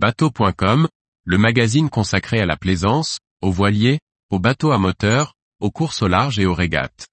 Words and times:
Bateau.com, 0.00 0.86
le 1.24 1.38
magazine 1.38 1.90
consacré 1.90 2.38
à 2.38 2.46
la 2.46 2.56
plaisance, 2.56 3.18
aux 3.42 3.50
voiliers, 3.50 3.98
aux 4.30 4.38
bateaux 4.38 4.70
à 4.70 4.78
moteur, 4.78 5.34
aux 5.58 5.72
courses 5.72 6.02
au 6.02 6.06
large 6.06 6.38
et 6.38 6.46
aux 6.46 6.54
régates. 6.54 7.08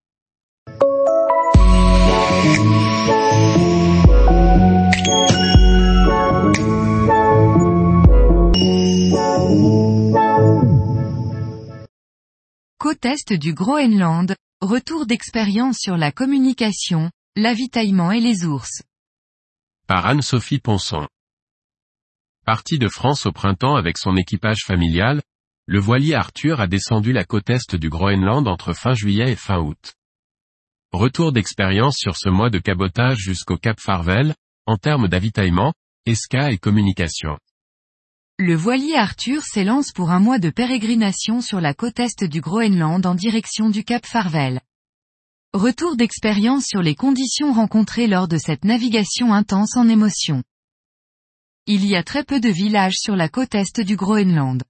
Côte 12.77 13.05
Est 13.05 13.33
du 13.33 13.55
Groenland, 13.55 14.36
retour 14.61 15.07
d'expérience 15.07 15.79
sur 15.79 15.97
la 15.97 16.11
communication, 16.11 17.09
l'avitaillement 17.36 18.11
et 18.11 18.20
les 18.20 18.45
ours. 18.45 18.83
Par 19.88 20.05
Anne-Sophie 20.05 20.59
Ponson. 20.59 21.07
Parti 22.46 22.77
de 22.77 22.89
France 22.89 23.25
au 23.25 23.32
printemps 23.32 23.75
avec 23.75 23.98
son 23.98 24.16
équipage 24.16 24.66
familial, 24.67 25.23
le 25.66 25.80
voilier 25.80 26.13
Arthur 26.13 26.62
a 26.62 26.68
descendu 26.68 27.12
la 27.12 27.26
côte 27.26 27.49
Est 27.49 27.76
du 27.76 27.90
Groenland 27.90 28.48
entre 28.48 28.73
fin 28.73 28.94
juillet 28.94 29.31
et 29.31 29.35
fin 29.35 29.58
août. 29.58 29.95
Retour 30.91 31.31
d'expérience 31.31 31.98
sur 31.98 32.16
ce 32.16 32.30
mois 32.30 32.52
de 32.52 32.59
cabotage 32.59 33.18
jusqu'au 33.18 33.58
Cap 33.58 33.80
Farvel, 33.80 34.35
en 34.68 34.77
termes 34.77 35.08
d'avitaillement, 35.08 35.73
esca 36.05 36.52
et 36.52 36.59
communication. 36.59 37.40
Le 38.38 38.54
voilier 38.54 38.96
Arthur 38.96 39.41
s'élance 39.41 39.91
pour 39.91 40.12
un 40.12 40.20
mois 40.20 40.38
de 40.38 40.52
pérégrination 40.52 41.41
sur 41.41 41.59
la 41.59 41.73
côte 41.73 41.99
est 41.99 42.26
du 42.26 42.41
Groenland 42.41 43.07
en 43.07 43.16
direction 43.16 43.71
du 43.71 43.84
Cap 43.84 44.05
Farvel. 44.05 44.62
Retour 45.54 45.96
d'expérience 45.96 46.66
sur 46.66 46.84
les 46.84 46.93
conditions 46.93 47.54
rencontrées 47.54 48.05
lors 48.05 48.27
de 48.27 48.38
cette 48.38 48.66
navigation 48.66 49.34
intense 49.34 49.77
en 49.77 49.90
émotion. 49.90 50.43
Il 51.68 51.84
y 51.84 51.96
a 51.96 52.04
très 52.04 52.24
peu 52.24 52.40
de 52.40 52.50
villages 52.50 52.98
sur 52.98 53.16
la 53.16 53.28
côte 53.28 53.55
est 53.55 53.80
du 53.82 53.96
Groenland. 53.96 54.64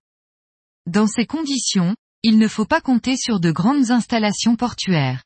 Dans 0.85 1.07
ces 1.07 1.25
conditions, 1.25 1.93
il 2.23 2.37
ne 2.37 2.47
faut 2.47 2.63
pas 2.63 2.79
compter 2.79 3.17
sur 3.17 3.41
de 3.41 3.51
grandes 3.51 3.91
installations 3.91 4.55
portuaires. 4.55 5.21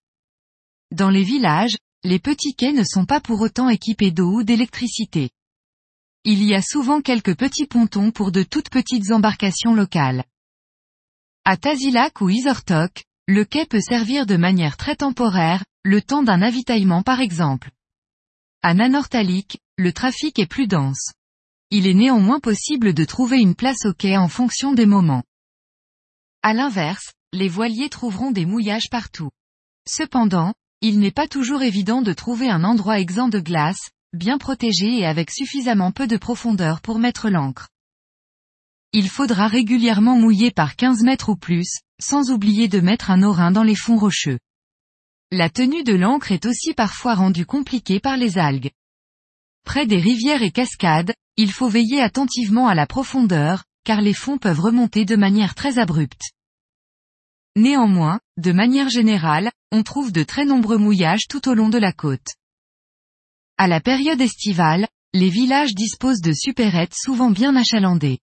Dans 0.91 1.11
les 1.11 1.21
villages, 1.21 1.77
les 2.03 2.17
petits 2.17 2.55
quais 2.55 2.73
ne 2.73 2.83
sont 2.83 3.05
pas 3.05 3.21
pour 3.21 3.41
autant 3.41 3.69
équipés 3.69 4.09
d'eau 4.09 4.39
ou 4.39 4.43
d'électricité. 4.43 5.29
Il 6.23 6.43
y 6.43 6.55
a 6.55 6.63
souvent 6.63 7.01
quelques 7.01 7.37
petits 7.37 7.67
pontons 7.67 8.09
pour 8.09 8.31
de 8.31 8.41
toutes 8.41 8.71
petites 8.71 9.11
embarcations 9.11 9.75
locales. 9.75 10.23
À 11.45 11.55
Tazilak 11.55 12.19
ou 12.21 12.29
Isortok, 12.29 13.03
le 13.27 13.45
quai 13.45 13.67
peut 13.67 13.79
servir 13.79 14.25
de 14.25 14.37
manière 14.37 14.75
très 14.75 14.95
temporaire, 14.95 15.63
le 15.83 16.01
temps 16.01 16.23
d'un 16.23 16.41
avitaillement 16.41 17.03
par 17.03 17.19
exemple. 17.19 17.69
À 18.63 18.73
Nanortalik, 18.73 19.59
le 19.77 19.93
trafic 19.93 20.39
est 20.39 20.47
plus 20.47 20.65
dense. 20.65 21.13
Il 21.71 21.85
est 21.85 21.93
néanmoins 21.93 22.39
possible 22.39 22.95
de 22.95 23.05
trouver 23.05 23.39
une 23.39 23.53
place 23.53 23.85
au 23.85 23.93
quai 23.93 24.17
en 24.17 24.27
fonction 24.27 24.73
des 24.73 24.87
moments. 24.87 25.23
À 26.41 26.53
l'inverse, 26.53 27.13
les 27.31 27.47
voiliers 27.47 27.89
trouveront 27.89 28.31
des 28.31 28.47
mouillages 28.47 28.89
partout. 28.89 29.29
Cependant, 29.87 30.55
il 30.81 30.99
n'est 30.99 31.11
pas 31.11 31.27
toujours 31.27 31.61
évident 31.61 32.01
de 32.01 32.11
trouver 32.11 32.49
un 32.49 32.63
endroit 32.63 32.99
exempt 32.99 33.29
de 33.29 33.39
glace, 33.39 33.91
bien 34.13 34.39
protégé 34.39 34.97
et 34.97 35.05
avec 35.05 35.29
suffisamment 35.29 35.91
peu 35.91 36.07
de 36.07 36.17
profondeur 36.17 36.81
pour 36.81 36.97
mettre 36.97 37.29
l'ancre. 37.29 37.67
Il 38.91 39.07
faudra 39.07 39.47
régulièrement 39.47 40.15
mouiller 40.15 40.49
par 40.49 40.75
15 40.75 41.03
mètres 41.03 41.29
ou 41.29 41.35
plus, 41.35 41.81
sans 42.01 42.31
oublier 42.31 42.67
de 42.67 42.79
mettre 42.79 43.11
un 43.11 43.21
orin 43.21 43.51
dans 43.51 43.61
les 43.61 43.75
fonds 43.75 43.97
rocheux. 43.97 44.39
La 45.29 45.51
tenue 45.51 45.83
de 45.83 45.93
l'ancre 45.93 46.31
est 46.31 46.47
aussi 46.47 46.73
parfois 46.73 47.13
rendue 47.13 47.45
compliquée 47.45 47.99
par 47.99 48.17
les 48.17 48.39
algues. 48.39 48.71
Près 49.63 49.85
des 49.85 49.99
rivières 49.99 50.41
et 50.41 50.49
cascades, 50.49 51.13
il 51.41 51.53
faut 51.53 51.69
veiller 51.69 52.01
attentivement 52.01 52.67
à 52.67 52.75
la 52.75 52.85
profondeur, 52.85 53.63
car 53.85 54.01
les 54.01 54.13
fonds 54.13 54.37
peuvent 54.37 54.59
remonter 54.59 55.05
de 55.05 55.15
manière 55.15 55.55
très 55.55 55.79
abrupte. 55.79 56.33
Néanmoins, 57.55 58.19
de 58.35 58.51
manière 58.51 58.89
générale, 58.89 59.49
on 59.71 59.83
trouve 59.83 60.11
de 60.11 60.23
très 60.23 60.43
nombreux 60.43 60.77
mouillages 60.77 61.27
tout 61.29 61.47
au 61.47 61.53
long 61.53 61.69
de 61.69 61.77
la 61.77 61.93
côte. 61.93 62.35
À 63.57 63.69
la 63.69 63.79
période 63.79 64.19
estivale, 64.19 64.89
les 65.13 65.29
villages 65.29 65.73
disposent 65.73 66.19
de 66.19 66.33
supérettes 66.33 66.93
souvent 66.93 67.31
bien 67.31 67.55
achalandées. 67.55 68.19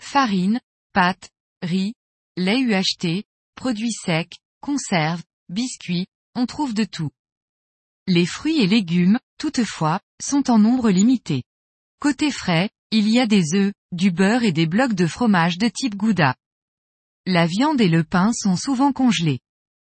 Farine, 0.00 0.58
pâtes, 0.94 1.28
riz, 1.60 1.92
lait 2.38 2.60
UHT, 2.60 3.24
produits 3.56 3.92
secs, 3.92 4.38
conserves, 4.62 5.22
biscuits, 5.50 6.06
on 6.34 6.46
trouve 6.46 6.72
de 6.72 6.84
tout. 6.84 7.10
Les 8.06 8.24
fruits 8.24 8.62
et 8.62 8.66
légumes, 8.66 9.18
toutefois, 9.36 10.00
sont 10.18 10.50
en 10.50 10.58
nombre 10.58 10.88
limité. 10.88 11.42
Côté 12.02 12.32
frais, 12.32 12.68
il 12.90 13.08
y 13.08 13.20
a 13.20 13.28
des 13.28 13.54
œufs, 13.54 13.72
du 13.92 14.10
beurre 14.10 14.42
et 14.42 14.50
des 14.50 14.66
blocs 14.66 14.94
de 14.94 15.06
fromage 15.06 15.56
de 15.56 15.68
type 15.68 15.94
Gouda. 15.94 16.34
La 17.26 17.46
viande 17.46 17.80
et 17.80 17.88
le 17.88 18.02
pain 18.02 18.32
sont 18.32 18.56
souvent 18.56 18.92
congelés. 18.92 19.38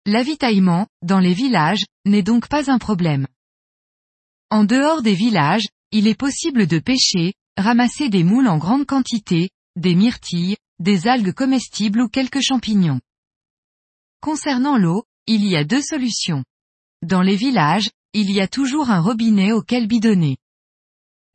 L'avitaillement, 0.06 0.88
dans 1.02 1.20
les 1.20 1.34
villages, 1.34 1.86
n'est 2.06 2.22
donc 2.22 2.50
pas 2.50 2.70
un 2.70 2.80
problème. 2.80 3.28
En 4.50 4.66
dehors 4.66 5.02
des 5.02 5.14
villages, 5.14 5.70
il 5.94 6.06
est 6.06 6.20
possible 6.20 6.68
de 6.68 6.80
pêcher, 6.80 7.34
ramasser 7.56 8.10
des 8.10 8.26
moules 8.26 8.50
en 8.50 8.58
grande 8.58 8.86
quantité, 8.86 9.50
des 9.78 9.96
myrtilles, 9.96 10.58
des 10.80 11.08
algues 11.08 11.32
comestibles 11.32 12.02
ou 12.02 12.10
quelques 12.10 12.42
champignons. 12.42 13.00
Concernant 14.20 14.76
l'eau, 14.76 15.06
il 15.28 15.46
y 15.46 15.56
a 15.56 15.64
deux 15.64 15.82
solutions. 15.82 16.44
Dans 17.04 17.22
les 17.22 17.38
villages, 17.38 17.90
il 18.12 18.30
y 18.32 18.42
a 18.42 18.50
toujours 18.50 18.90
un 18.90 19.00
robinet 19.00 19.54
auquel 19.54 19.88
bidonner. 19.88 20.36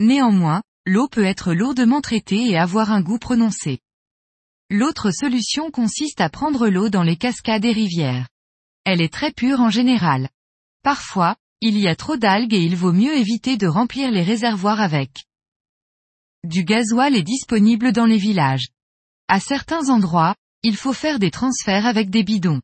Néanmoins, 0.01 0.63
l'eau 0.87 1.09
peut 1.09 1.25
être 1.25 1.53
lourdement 1.53 2.01
traitée 2.01 2.51
et 2.51 2.59
avoir 2.59 2.93
un 2.93 3.01
goût 3.01 3.19
prononcé. 3.19 3.81
L'autre 4.71 5.11
solution 5.11 5.71
consiste 5.71 6.21
à 6.21 6.29
prendre 6.29 6.69
l'eau 6.69 6.89
dans 6.89 7.03
les 7.03 7.17
cascades 7.17 7.65
et 7.65 7.73
rivières. 7.73 8.29
Elle 8.85 9.01
est 9.01 9.13
très 9.13 9.33
pure 9.33 9.61
en 9.61 9.71
général. 9.71 10.29
Parfois, 10.83 11.37
il 11.61 11.79
y 11.79 11.89
a 11.89 11.97
trop 11.97 12.17
d'algues 12.17 12.55
et 12.55 12.63
il 12.63 12.77
vaut 12.77 12.93
mieux 12.93 13.17
éviter 13.17 13.57
de 13.57 13.67
remplir 13.67 14.11
les 14.11 14.23
réservoirs 14.23 14.81
avec. 14.81 15.25
Du 16.45 16.65
gasoil 16.65 17.17
est 17.17 17.23
disponible 17.23 17.93
dans 17.93 18.07
les 18.07 18.19
villages. 18.19 18.69
À 19.29 19.41
certains 19.41 19.89
endroits, 19.89 20.37
il 20.63 20.77
faut 20.77 20.93
faire 20.93 21.19
des 21.19 21.31
transferts 21.31 21.87
avec 21.87 22.11
des 22.11 22.23
bidons. 22.23 22.61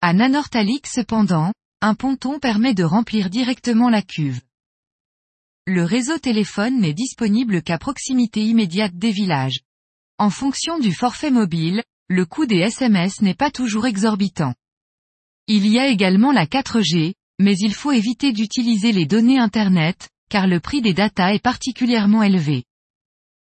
À 0.00 0.12
Nanortalik 0.12 0.86
cependant, 0.86 1.52
un 1.80 1.94
ponton 1.94 2.38
permet 2.38 2.74
de 2.74 2.84
remplir 2.84 3.30
directement 3.30 3.88
la 3.88 4.02
cuve. 4.02 4.40
Le 5.68 5.84
réseau 5.84 6.18
téléphone 6.18 6.80
n'est 6.80 6.92
disponible 6.92 7.62
qu'à 7.62 7.78
proximité 7.78 8.44
immédiate 8.44 8.96
des 8.96 9.12
villages. 9.12 9.60
En 10.18 10.28
fonction 10.28 10.80
du 10.80 10.92
forfait 10.92 11.30
mobile, 11.30 11.84
le 12.08 12.26
coût 12.26 12.46
des 12.46 12.58
SMS 12.58 13.20
n'est 13.20 13.34
pas 13.34 13.52
toujours 13.52 13.86
exorbitant. 13.86 14.54
Il 15.46 15.68
y 15.68 15.78
a 15.78 15.86
également 15.86 16.32
la 16.32 16.46
4G, 16.46 17.14
mais 17.38 17.56
il 17.58 17.74
faut 17.74 17.92
éviter 17.92 18.32
d'utiliser 18.32 18.90
les 18.90 19.06
données 19.06 19.38
Internet, 19.38 20.08
car 20.28 20.48
le 20.48 20.58
prix 20.58 20.82
des 20.82 20.94
data 20.94 21.32
est 21.32 21.42
particulièrement 21.42 22.24
élevé. 22.24 22.64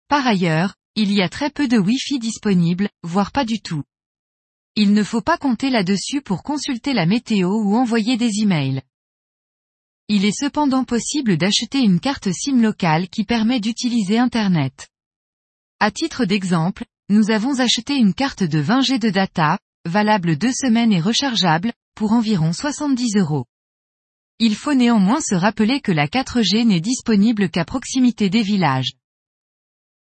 Par 0.07 0.25
ailleurs, 0.25 0.73
il 0.95 1.11
y 1.11 1.22
a 1.22 1.29
très 1.29 1.51
peu 1.51 1.67
de 1.67 1.78
Wi-Fi 1.78 2.17
disponible, 2.17 2.89
voire 3.03 3.31
pas 3.31 3.45
du 3.45 3.61
tout. 3.61 3.84
Il 4.75 4.94
ne 4.94 5.03
faut 5.03 5.22
pas 5.22 5.38
compter 5.38 5.69
là-dessus 5.69 6.23
pour 6.23 6.41
consulter 6.41 6.94
la 6.94 7.05
météo 7.05 7.49
ou 7.49 7.75
envoyer 7.75 8.17
des 8.17 8.41
emails. 8.41 8.81
Il 10.09 10.23
est 10.23 10.40
cependant 10.40 10.85
possible 10.85 11.35
d'acheter 11.35 11.79
une 11.79 12.00
carte 12.00 12.31
SIM 12.31 12.62
locale 12.62 13.09
qui 13.09 13.25
permet 13.25 13.59
d'utiliser 13.59 14.18
Internet. 14.18 14.88
À 15.81 15.91
titre 15.91 16.23
d'exemple, 16.23 16.85
nous 17.09 17.29
avons 17.29 17.59
acheté 17.59 17.95
une 17.95 18.13
carte 18.13 18.41
de 18.41 18.59
20 18.59 18.81
G 18.84 19.00
de 19.00 19.09
data, 19.09 19.59
valable 19.85 20.38
deux 20.38 20.53
semaines 20.53 20.94
et 20.94 21.01
rechargeable, 21.01 21.73
pour 21.94 22.13
environ 22.13 22.53
70 22.53 23.17
euros. 23.17 23.47
Il 24.40 24.56
faut 24.56 24.75
néanmoins 24.75 25.19
se 25.19 25.35
rappeler 25.35 25.81
que 25.81 25.91
la 25.91 26.07
4G 26.07 26.66
n'est 26.66 26.79
disponible 26.79 27.50
qu'à 27.50 27.66
proximité 27.66 28.29
des 28.29 28.44
villages. 28.44 28.94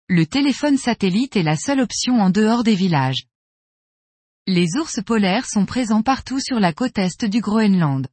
Le 0.09 0.27
téléphone 0.27 0.77
satellite 0.77 1.35
est 1.35 1.43
la 1.43 1.55
seule 1.55 1.81
option 1.81 2.19
en 2.19 2.29
dehors 2.29 2.63
des 2.63 2.75
villages. 2.75 3.23
Les 4.45 4.77
ours 4.77 5.01
polaires 5.03 5.47
sont 5.47 5.65
présents 5.65 6.03
partout 6.03 6.39
sur 6.39 6.59
la 6.59 6.71
côte 6.71 6.99
est 6.99 7.25
du 7.25 7.41
Groenland. 7.41 8.07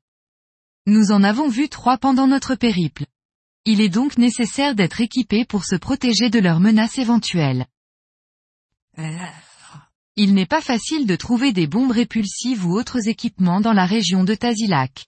Nous 0.86 1.12
en 1.12 1.22
avons 1.22 1.48
vu 1.48 1.70
trois 1.70 1.96
pendant 1.96 2.26
notre 2.26 2.56
périple. 2.56 3.06
Il 3.64 3.80
est 3.80 3.88
donc 3.88 4.18
nécessaire 4.18 4.74
d'être 4.74 5.00
équipé 5.00 5.46
pour 5.46 5.64
se 5.64 5.76
protéger 5.76 6.28
de 6.28 6.38
leurs 6.38 6.60
menaces 6.60 6.98
éventuelles. 6.98 7.66
Il 10.16 10.34
n'est 10.34 10.46
pas 10.46 10.60
facile 10.60 11.06
de 11.06 11.16
trouver 11.16 11.52
des 11.52 11.66
bombes 11.66 11.90
répulsives 11.90 12.66
ou 12.66 12.78
autres 12.78 13.08
équipements 13.08 13.62
dans 13.62 13.72
la 13.72 13.86
région 13.86 14.24
de 14.24 14.34
Tazilak. 14.34 15.06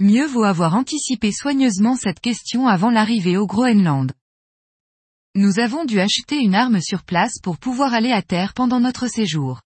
Mieux 0.00 0.26
vaut 0.26 0.44
avoir 0.44 0.74
anticipé 0.74 1.32
soigneusement 1.32 1.94
cette 1.94 2.20
question 2.20 2.66
avant 2.66 2.90
l'arrivée 2.90 3.36
au 3.36 3.46
Groenland. 3.46 4.12
Nous 5.34 5.58
avons 5.58 5.84
dû 5.84 6.00
acheter 6.00 6.36
une 6.36 6.54
arme 6.54 6.80
sur 6.80 7.02
place 7.02 7.38
pour 7.42 7.58
pouvoir 7.58 7.92
aller 7.92 8.12
à 8.12 8.22
terre 8.22 8.54
pendant 8.54 8.80
notre 8.80 9.06
séjour. 9.06 9.60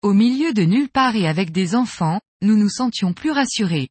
Au 0.00 0.14
milieu 0.14 0.54
de 0.54 0.62
nulle 0.62 0.88
part 0.88 1.14
et 1.14 1.28
avec 1.28 1.52
des 1.52 1.74
enfants, 1.74 2.20
nous 2.40 2.56
nous 2.56 2.70
sentions 2.70 3.12
plus 3.12 3.32
rassurés. 3.32 3.90